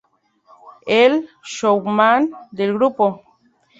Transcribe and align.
El 0.99 1.29
'showman' 1.43 2.31
del 2.51 2.73
grupo. 2.73 3.11